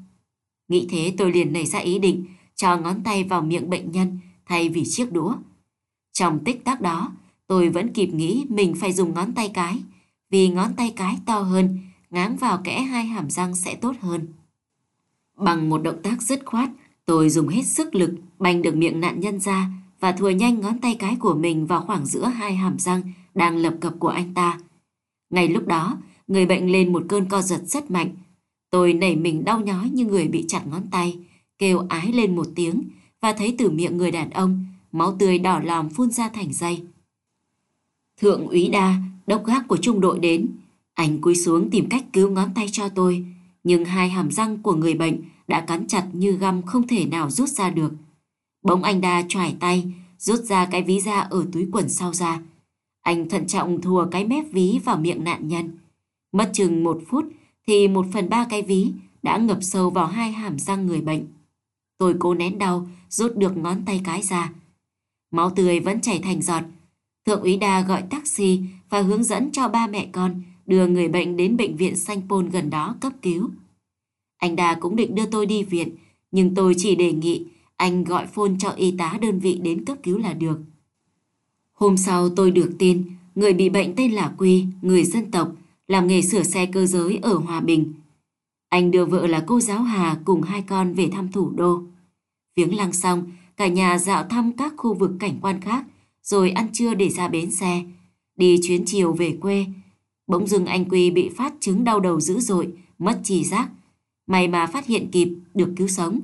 Nghĩ 0.68 0.88
thế 0.90 1.14
tôi 1.18 1.32
liền 1.32 1.54
nảy 1.54 1.66
ra 1.66 1.80
ý 1.80 2.00
định 2.00 2.26
cho 2.56 2.78
ngón 2.78 3.04
tay 3.04 3.24
vào 3.24 3.42
miệng 3.42 3.70
bệnh 3.70 3.92
nhân 3.92 4.20
thay 4.46 4.70
vì 4.70 4.84
chiếc 4.86 5.12
đũa. 5.12 5.36
Trong 6.20 6.44
tích 6.44 6.66
tắc 6.66 6.82
đó, 6.82 7.12
tôi 7.48 7.70
vẫn 7.70 7.94
kịp 7.94 8.08
nghĩ 8.08 8.46
mình 8.50 8.76
phải 8.76 8.94
dùng 8.94 9.14
ngón 9.14 9.34
tay 9.34 9.52
cái, 9.54 9.84
vì 10.30 10.50
ngón 10.50 10.74
tay 10.74 10.94
cái 10.96 11.18
to 11.26 11.40
hơn, 11.40 11.80
ngáng 12.10 12.38
vào 12.38 12.62
kẽ 12.64 12.82
hai 12.82 13.06
hàm 13.06 13.30
răng 13.30 13.56
sẽ 13.56 13.76
tốt 13.76 13.96
hơn. 14.02 14.28
Bằng 15.38 15.70
một 15.70 15.78
động 15.84 16.02
tác 16.04 16.22
dứt 16.22 16.46
khoát, 16.46 16.70
tôi 17.06 17.30
dùng 17.30 17.48
hết 17.48 17.64
sức 17.64 17.96
lực 17.96 18.16
banh 18.40 18.62
được 18.62 18.76
miệng 18.76 19.00
nạn 19.00 19.20
nhân 19.20 19.40
ra 19.40 19.70
và 20.00 20.12
thùa 20.12 20.30
nhanh 20.30 20.60
ngón 20.60 20.80
tay 20.80 20.96
cái 21.00 21.16
của 21.20 21.36
mình 21.36 21.66
vào 21.66 21.82
khoảng 21.82 22.06
giữa 22.06 22.26
hai 22.26 22.56
hàm 22.56 22.80
răng 22.80 23.02
đang 23.36 23.58
lập 23.58 23.74
cập 23.82 23.94
của 24.00 24.08
anh 24.08 24.34
ta. 24.34 24.60
Ngay 25.30 25.48
lúc 25.48 25.68
đó, 25.68 25.98
người 26.28 26.46
bệnh 26.46 26.72
lên 26.72 26.94
một 26.94 27.04
cơn 27.10 27.26
co 27.30 27.42
giật 27.42 27.62
rất 27.66 27.92
mạnh. 27.92 28.12
Tôi 28.70 28.94
nảy 28.94 29.16
mình 29.16 29.46
đau 29.46 29.60
nhói 29.60 29.90
như 29.90 30.06
người 30.06 30.28
bị 30.28 30.46
chặt 30.48 30.68
ngón 30.68 30.90
tay, 30.92 31.20
kêu 31.58 31.86
ái 31.90 32.12
lên 32.12 32.36
một 32.36 32.48
tiếng 32.56 32.84
và 33.22 33.34
thấy 33.34 33.56
từ 33.58 33.70
miệng 33.70 33.98
người 33.98 34.12
đàn 34.12 34.30
ông, 34.30 34.66
máu 34.92 35.16
tươi 35.20 35.40
đỏ 35.40 35.60
lòm 35.60 35.90
phun 35.90 36.12
ra 36.12 36.30
thành 36.30 36.54
dây. 36.54 36.84
Thượng 38.22 38.48
úy 38.48 38.70
đa, 38.70 38.96
đốc 39.28 39.46
gác 39.46 39.68
của 39.68 39.78
trung 39.78 40.02
đội 40.02 40.20
đến. 40.20 40.48
Anh 40.94 41.22
cúi 41.22 41.36
xuống 41.36 41.70
tìm 41.70 41.90
cách 41.90 42.06
cứu 42.14 42.30
ngón 42.30 42.54
tay 42.56 42.68
cho 42.72 42.90
tôi, 42.90 43.26
nhưng 43.64 43.86
hai 43.86 44.10
hàm 44.10 44.32
răng 44.32 44.58
của 44.62 44.76
người 44.76 44.94
bệnh 44.94 45.22
đã 45.48 45.62
cắn 45.62 45.88
chặt 45.88 46.08
như 46.14 46.32
găm 46.32 46.62
không 46.62 46.88
thể 46.88 47.06
nào 47.06 47.30
rút 47.30 47.50
ra 47.50 47.70
được. 47.70 47.94
Bỗng 48.62 48.84
anh 48.84 49.02
đa 49.02 49.24
choải 49.28 49.56
tay, 49.60 49.86
rút 50.18 50.40
ra 50.40 50.66
cái 50.66 50.84
ví 50.84 51.00
da 51.00 51.20
ở 51.20 51.46
túi 51.52 51.68
quần 51.72 51.90
sau 51.90 52.14
ra. 52.14 52.42
Anh 53.02 53.30
thận 53.30 53.48
trọng 53.48 53.82
thùa 53.82 54.08
cái 54.12 54.26
mép 54.26 54.46
ví 54.52 54.80
vào 54.86 54.98
miệng 54.98 55.24
nạn 55.24 55.48
nhân. 55.48 55.72
Mất 56.32 56.50
chừng 56.54 56.84
một 56.84 57.02
phút 57.08 57.26
thì 57.68 57.88
một 57.88 58.06
phần 58.14 58.30
ba 58.30 58.46
cái 58.50 58.62
ví 58.62 58.92
đã 59.24 59.38
ngập 59.38 59.58
sâu 59.62 59.90
vào 59.90 60.08
hai 60.08 60.32
hàm 60.32 60.60
răng 60.60 60.88
người 60.88 61.02
bệnh. 61.02 61.28
Tôi 61.98 62.16
cố 62.20 62.34
nén 62.34 62.58
đau, 62.58 62.88
rút 63.10 63.38
được 63.38 63.58
ngón 63.58 63.86
tay 63.86 64.02
cái 64.04 64.22
ra. 64.22 64.54
Máu 65.32 65.50
tươi 65.50 65.80
vẫn 65.80 66.02
chảy 66.02 66.20
thành 66.20 66.42
giọt. 66.42 66.64
Thượng 67.26 67.42
úy 67.42 67.58
đa 67.58 67.82
gọi 67.82 68.02
taxi 68.10 68.62
và 68.90 69.02
hướng 69.02 69.24
dẫn 69.24 69.52
cho 69.52 69.68
ba 69.68 69.88
mẹ 69.88 70.08
con 70.12 70.42
đưa 70.66 70.88
người 70.88 71.08
bệnh 71.08 71.38
đến 71.38 71.58
bệnh 71.58 71.76
viện 71.76 71.96
Sanh 71.96 72.22
Pôn 72.30 72.50
gần 72.50 72.70
đó 72.70 72.96
cấp 73.02 73.14
cứu. 73.22 73.50
Anh 74.38 74.56
Đa 74.56 74.76
cũng 74.76 74.96
định 74.96 75.16
đưa 75.16 75.26
tôi 75.26 75.46
đi 75.46 75.64
viện, 75.64 75.90
nhưng 76.32 76.56
tôi 76.56 76.74
chỉ 76.78 76.96
đề 76.96 77.14
nghị 77.14 77.46
anh 77.76 78.04
gọi 78.04 78.28
phone 78.28 78.52
cho 78.60 78.70
y 78.70 78.92
tá 78.98 79.18
đơn 79.22 79.40
vị 79.40 79.60
đến 79.64 79.86
cấp 79.86 79.98
cứu 80.04 80.18
là 80.18 80.34
được. 80.34 80.60
Hôm 81.74 81.98
sau 81.98 82.30
tôi 82.30 82.52
được 82.52 82.72
tin 82.80 83.04
người 83.36 83.54
bị 83.54 83.70
bệnh 83.70 83.96
tên 83.96 84.12
là 84.12 84.34
Quy, 84.38 84.66
người 84.82 85.04
dân 85.04 85.32
tộc, 85.32 85.52
làm 85.88 86.08
nghề 86.08 86.22
sửa 86.22 86.44
xe 86.44 86.66
cơ 86.66 86.86
giới 86.86 87.18
ở 87.22 87.34
Hòa 87.34 87.60
Bình. 87.60 87.94
Anh 88.70 88.92
đưa 88.92 89.06
vợ 89.06 89.28
là 89.28 89.44
cô 89.48 89.60
giáo 89.60 89.82
Hà 89.82 90.20
cùng 90.26 90.42
hai 90.42 90.62
con 90.62 90.94
về 90.94 91.10
thăm 91.12 91.32
thủ 91.32 91.50
đô. 91.50 91.84
Viếng 92.56 92.76
lăng 92.76 92.94
xong, 92.94 93.32
cả 93.60 93.68
nhà 93.68 93.98
dạo 93.98 94.24
thăm 94.24 94.52
các 94.52 94.74
khu 94.78 94.94
vực 94.94 95.12
cảnh 95.20 95.40
quan 95.42 95.62
khác, 95.62 95.86
rồi 96.24 96.52
ăn 96.52 96.68
trưa 96.74 96.94
để 96.94 97.10
ra 97.10 97.28
bến 97.28 97.52
xe. 97.52 97.84
Đi 98.36 98.60
chuyến 98.64 98.84
chiều 98.86 99.14
về 99.14 99.38
quê, 99.42 99.66
bỗng 100.28 100.48
dưng 100.48 100.66
anh 100.66 100.90
Quy 100.90 101.12
bị 101.12 101.30
phát 101.38 101.54
chứng 101.60 101.84
đau 101.84 102.00
đầu 102.00 102.20
dữ 102.20 102.40
dội, 102.40 102.74
mất 103.00 103.20
trí 103.24 103.44
giác. 103.44 103.70
May 104.28 104.48
mà 104.48 104.68
phát 104.68 104.86
hiện 104.86 105.12
kịp, 105.12 105.30
được 105.54 105.74
cứu 105.78 105.88
sống. 105.88 106.20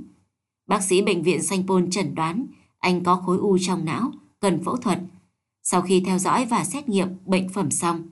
Bác 0.67 0.83
sĩ 0.83 1.01
bệnh 1.01 1.23
viện 1.23 1.43
Sanh 1.43 1.67
Pôn 1.67 1.89
chẩn 1.89 2.15
đoán 2.15 2.45
anh 2.79 3.03
có 3.03 3.15
khối 3.15 3.37
u 3.37 3.57
trong 3.61 3.85
não, 3.85 4.11
cần 4.39 4.63
phẫu 4.63 4.77
thuật. 4.77 4.99
Sau 5.63 5.81
khi 5.81 5.99
theo 6.05 6.19
dõi 6.19 6.45
và 6.45 6.63
xét 6.65 6.89
nghiệm 6.89 7.07
bệnh 7.25 7.49
phẩm 7.49 7.71
xong. 7.71 8.09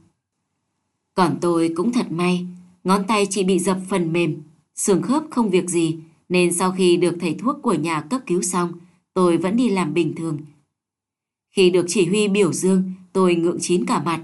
Còn 1.13 1.37
tôi 1.41 1.73
cũng 1.75 1.91
thật 1.91 2.11
may, 2.11 2.45
ngón 2.83 3.07
tay 3.07 3.27
chỉ 3.29 3.43
bị 3.43 3.59
dập 3.59 3.77
phần 3.89 4.13
mềm, 4.13 4.41
xương 4.75 5.01
khớp 5.01 5.23
không 5.31 5.49
việc 5.49 5.69
gì, 5.69 5.97
nên 6.29 6.53
sau 6.53 6.71
khi 6.71 6.97
được 6.97 7.17
thầy 7.19 7.33
thuốc 7.33 7.55
của 7.61 7.73
nhà 7.73 8.01
cấp 8.01 8.21
cứu 8.25 8.41
xong, 8.41 8.73
tôi 9.13 9.37
vẫn 9.37 9.55
đi 9.55 9.69
làm 9.69 9.93
bình 9.93 10.13
thường. 10.15 10.37
Khi 11.55 11.69
được 11.69 11.85
chỉ 11.87 12.05
huy 12.05 12.27
biểu 12.27 12.53
dương, 12.53 12.83
tôi 13.13 13.35
ngượng 13.35 13.57
chín 13.59 13.85
cả 13.85 14.03
mặt. 14.03 14.23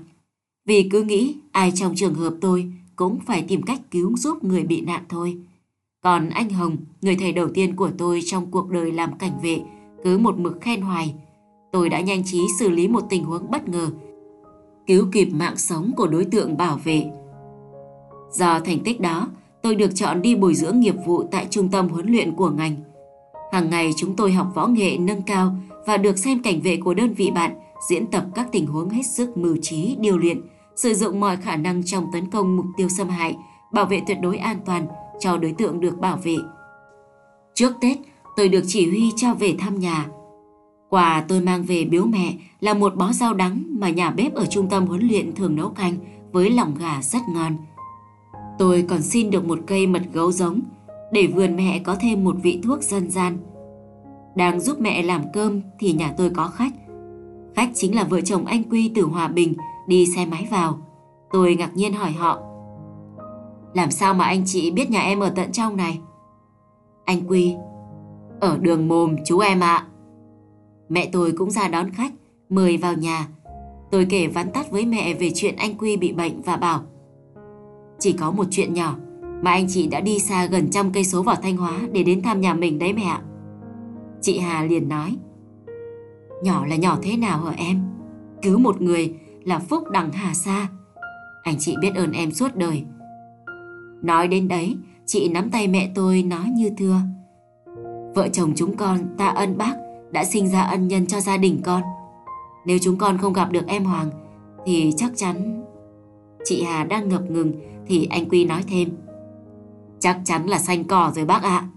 Vì 0.66 0.90
cứ 0.92 1.04
nghĩ 1.04 1.36
ai 1.52 1.72
trong 1.76 1.96
trường 1.96 2.14
hợp 2.14 2.34
tôi 2.42 2.72
cũng 2.96 3.20
phải 3.26 3.46
tìm 3.48 3.62
cách 3.62 3.82
cứu 3.92 4.18
giúp 4.18 4.44
người 4.44 4.64
bị 4.64 4.82
nạn 4.82 5.04
thôi. 5.10 5.38
Còn 6.02 6.30
anh 6.30 6.50
Hồng, 6.50 6.78
người 7.02 7.16
thầy 7.16 7.32
đầu 7.32 7.50
tiên 7.54 7.76
của 7.76 7.90
tôi 7.98 8.20
trong 8.26 8.52
cuộc 8.52 8.70
đời 8.70 8.92
làm 8.92 9.18
cảnh 9.18 9.40
vệ, 9.44 9.62
cứ 10.04 10.18
một 10.18 10.40
mực 10.40 10.62
khen 10.62 10.82
hoài. 10.82 11.16
Tôi 11.72 11.90
đã 11.90 12.02
nhanh 12.02 12.24
trí 12.26 12.42
xử 12.60 12.70
lý 12.70 12.88
một 12.88 13.04
tình 13.10 13.24
huống 13.24 13.52
bất 13.52 13.70
ngờ, 13.70 13.92
cứu 14.88 15.08
kịp 15.12 15.26
mạng 15.26 15.58
sống 15.58 15.92
của 15.98 16.08
đối 16.08 16.26
tượng 16.26 16.58
bảo 16.58 16.80
vệ. 16.84 17.06
Do 18.32 18.60
thành 18.60 18.80
tích 18.84 19.02
đó, 19.02 19.28
tôi 19.62 19.76
được 19.76 19.96
chọn 19.96 20.22
đi 20.22 20.36
bồi 20.36 20.56
dưỡng 20.56 20.80
nghiệp 20.80 20.96
vụ 21.06 21.24
tại 21.32 21.48
trung 21.50 21.70
tâm 21.70 21.88
huấn 21.90 22.08
luyện 22.08 22.36
của 22.36 22.50
ngành. 22.50 22.76
Hàng 23.52 23.70
ngày 23.70 23.92
chúng 23.98 24.16
tôi 24.16 24.32
học 24.32 24.48
võ 24.56 24.68
nghệ 24.68 24.98
nâng 24.98 25.22
cao 25.22 25.56
và 25.86 25.98
được 25.98 26.18
xem 26.18 26.42
cảnh 26.44 26.62
vệ 26.62 26.78
của 26.78 26.94
đơn 26.94 27.14
vị 27.14 27.32
bạn 27.32 27.52
diễn 27.90 28.08
tập 28.08 28.26
các 28.36 28.48
tình 28.52 28.68
huống 28.68 28.90
hết 28.90 29.04
sức 29.04 29.38
mưu 29.38 29.58
trí, 29.62 29.96
điều 30.00 30.18
luyện, 30.18 30.42
sử 30.76 30.94
dụng 30.94 31.20
mọi 31.20 31.38
khả 31.38 31.56
năng 31.56 31.84
trong 31.86 32.12
tấn 32.14 32.30
công 32.30 32.56
mục 32.56 32.66
tiêu 32.78 32.90
xâm 32.90 33.10
hại, 33.10 33.38
bảo 33.72 33.86
vệ 33.86 34.02
tuyệt 34.08 34.18
đối 34.22 34.38
an 34.38 34.60
toàn 34.66 34.88
cho 35.20 35.38
đối 35.38 35.52
tượng 35.52 35.80
được 35.80 36.00
bảo 36.00 36.18
vệ. 36.24 36.36
Trước 37.54 37.74
Tết, 37.82 37.98
tôi 38.38 38.50
được 38.50 38.64
chỉ 38.68 38.90
huy 38.90 39.12
cho 39.16 39.34
về 39.34 39.56
thăm 39.60 39.80
nhà. 39.80 40.06
Quà 40.90 41.26
tôi 41.28 41.42
mang 41.42 41.64
về 41.64 41.86
biếu 41.86 42.06
mẹ 42.06 42.34
là 42.60 42.74
một 42.74 42.96
bó 42.96 43.12
rau 43.12 43.34
đắng 43.34 43.64
mà 43.70 43.90
nhà 43.90 44.12
bếp 44.12 44.34
ở 44.34 44.46
trung 44.46 44.70
tâm 44.70 44.86
huấn 44.86 45.08
luyện 45.08 45.36
thường 45.36 45.56
nấu 45.56 45.70
canh 45.70 45.94
với 46.32 46.50
lòng 46.50 46.76
gà 46.80 47.02
rất 47.02 47.22
ngon. 47.34 47.58
Tôi 48.60 48.86
còn 48.90 49.02
xin 49.02 49.32
được 49.32 49.46
một 49.46 49.60
cây 49.68 49.88
mật 49.88 50.02
gấu 50.14 50.32
giống 50.32 50.62
để 51.12 51.28
vườn 51.28 51.56
mẹ 51.56 51.80
có 51.80 51.96
thêm 52.00 52.24
một 52.24 52.36
vị 52.42 52.60
thuốc 52.64 52.84
dân 52.84 53.10
gian. 53.10 53.38
Đang 54.36 54.60
giúp 54.60 54.82
mẹ 54.82 55.04
làm 55.04 55.22
cơm 55.34 55.62
thì 55.80 55.94
nhà 55.94 56.14
tôi 56.18 56.30
có 56.30 56.48
khách. 56.48 56.74
Khách 57.56 57.70
chính 57.74 57.96
là 57.96 58.04
vợ 58.04 58.22
chồng 58.22 58.46
anh 58.46 58.64
Quy 58.64 58.92
từ 58.96 59.04
Hòa 59.04 59.28
Bình 59.28 59.54
đi 59.88 60.06
xe 60.16 60.26
máy 60.26 60.48
vào. 60.52 60.80
Tôi 61.32 61.56
ngạc 61.56 61.76
nhiên 61.76 61.94
hỏi 61.94 62.12
họ. 62.12 62.40
Làm 63.74 63.92
sao 63.92 64.14
mà 64.14 64.26
anh 64.26 64.44
chị 64.46 64.72
biết 64.72 64.90
nhà 64.90 65.02
em 65.02 65.20
ở 65.20 65.30
tận 65.30 65.52
trong 65.52 65.78
này? 65.78 66.00
Anh 67.06 67.22
Quy. 67.28 67.56
Ở 68.40 68.58
đường 68.58 68.88
mồm 68.88 69.16
chú 69.26 69.40
em 69.40 69.60
ạ. 69.60 69.88
Mẹ 70.90 71.10
tôi 71.12 71.34
cũng 71.38 71.52
ra 71.52 71.68
đón 71.68 71.92
khách, 71.92 72.12
mời 72.50 72.78
vào 72.78 72.94
nhà. 72.94 73.28
Tôi 73.92 74.08
kể 74.10 74.28
vắn 74.28 74.52
tắt 74.52 74.72
với 74.72 74.86
mẹ 74.86 75.14
về 75.14 75.32
chuyện 75.36 75.56
anh 75.56 75.78
Quy 75.78 75.98
bị 75.98 76.12
bệnh 76.12 76.42
và 76.42 76.58
bảo 76.58 76.82
Chỉ 78.00 78.12
có 78.12 78.32
một 78.32 78.46
chuyện 78.52 78.74
nhỏ 78.74 78.96
mà 79.42 79.52
anh 79.52 79.66
chị 79.70 79.88
đã 79.88 80.00
đi 80.00 80.20
xa 80.20 80.46
gần 80.46 80.70
trăm 80.72 80.92
cây 80.92 81.04
số 81.04 81.24
vào 81.24 81.36
Thanh 81.36 81.58
Hóa 81.58 81.80
để 81.92 82.04
đến 82.04 82.22
thăm 82.22 82.42
nhà 82.42 82.54
mình 82.54 82.80
đấy 82.80 82.94
mẹ 82.94 83.04
ạ. 83.04 83.22
Chị 84.22 84.40
Hà 84.40 84.64
liền 84.64 84.90
nói 84.90 85.18
Nhỏ 86.44 86.66
là 86.66 86.76
nhỏ 86.76 86.98
thế 87.02 87.18
nào 87.18 87.40
hả 87.44 87.54
em? 87.58 87.82
Cứu 88.42 88.60
một 88.60 88.82
người 88.82 89.16
là 89.44 89.60
phúc 89.60 89.84
đằng 89.92 90.12
hà 90.12 90.34
xa. 90.34 90.68
Anh 91.44 91.56
chị 91.60 91.76
biết 91.82 91.96
ơn 91.96 92.12
em 92.12 92.32
suốt 92.32 92.56
đời. 92.56 92.84
Nói 94.02 94.28
đến 94.28 94.48
đấy, 94.48 94.78
chị 95.06 95.30
nắm 95.30 95.50
tay 95.50 95.68
mẹ 95.68 95.92
tôi 95.96 96.24
nói 96.24 96.46
như 96.50 96.70
thưa. 96.78 96.96
Vợ 98.16 98.30
chồng 98.34 98.54
chúng 98.56 98.78
con 98.78 99.00
ta 99.18 99.28
ân 99.28 99.58
bác 99.58 99.76
đã 100.12 100.26
sinh 100.26 100.50
ra 100.50 100.62
ân 100.62 100.88
nhân 100.88 101.06
cho 101.06 101.20
gia 101.20 101.38
đình 101.38 101.62
con. 101.64 101.82
Nếu 102.66 102.78
chúng 102.82 102.98
con 102.98 103.18
không 103.18 103.34
gặp 103.34 103.52
được 103.52 103.68
em 103.68 103.84
Hoàng 103.84 104.10
thì 104.66 104.94
chắc 104.98 105.12
chắn... 105.16 105.56
Chị 106.44 106.64
Hà 106.64 106.84
đang 106.84 107.10
ngập 107.10 107.32
ngừng 107.32 107.54
thì 107.88 108.08
anh 108.12 108.30
Quy 108.30 108.46
nói 108.46 108.64
thêm. 108.68 108.90
Chắc 110.00 110.20
chắn 110.26 110.46
là 110.46 110.60
xanh 110.60 110.84
cỏ 110.84 111.12
rồi 111.16 111.26
bác 111.26 111.44
ạ. 111.44 111.68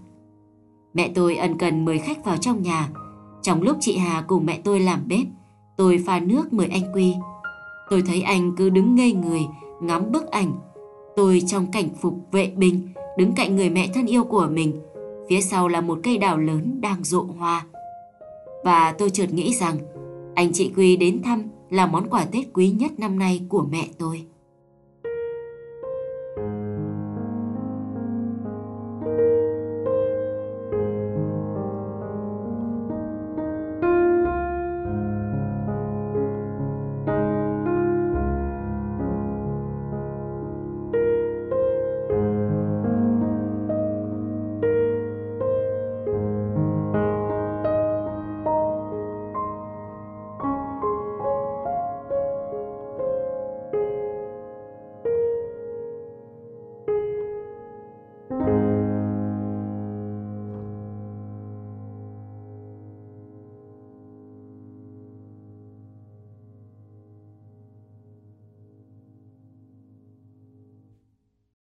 Mẹ 0.93 1.11
tôi 1.15 1.35
ân 1.35 1.57
cần 1.57 1.85
mời 1.85 1.99
khách 1.99 2.25
vào 2.25 2.37
trong 2.37 2.61
nhà. 2.61 2.89
Trong 3.41 3.61
lúc 3.61 3.77
chị 3.79 3.97
Hà 3.97 4.21
cùng 4.21 4.45
mẹ 4.45 4.59
tôi 4.63 4.79
làm 4.79 5.07
bếp, 5.07 5.27
tôi 5.77 6.03
pha 6.05 6.19
nước 6.19 6.53
mời 6.53 6.67
anh 6.71 6.93
Quy. 6.93 7.15
Tôi 7.89 8.03
thấy 8.07 8.21
anh 8.21 8.55
cứ 8.57 8.69
đứng 8.69 8.95
ngây 8.95 9.13
người, 9.13 9.41
ngắm 9.81 10.11
bức 10.11 10.31
ảnh. 10.31 10.53
Tôi 11.15 11.43
trong 11.47 11.71
cảnh 11.71 11.89
phục 12.01 12.13
vệ 12.31 12.51
binh, 12.55 12.89
đứng 13.17 13.33
cạnh 13.33 13.55
người 13.55 13.69
mẹ 13.69 13.87
thân 13.93 14.05
yêu 14.05 14.23
của 14.23 14.47
mình. 14.51 14.81
Phía 15.29 15.41
sau 15.41 15.67
là 15.67 15.81
một 15.81 15.99
cây 16.03 16.17
đào 16.17 16.37
lớn 16.37 16.81
đang 16.81 17.03
rộ 17.03 17.21
hoa. 17.21 17.65
Và 18.63 18.95
tôi 18.97 19.09
chợt 19.09 19.33
nghĩ 19.33 19.53
rằng, 19.53 19.77
anh 20.35 20.53
chị 20.53 20.71
Quy 20.75 20.97
đến 20.97 21.21
thăm 21.23 21.43
là 21.69 21.87
món 21.87 22.09
quà 22.09 22.25
Tết 22.25 22.45
quý 22.53 22.69
nhất 22.69 22.91
năm 22.97 23.19
nay 23.19 23.41
của 23.49 23.65
mẹ 23.71 23.87
tôi. 23.97 24.25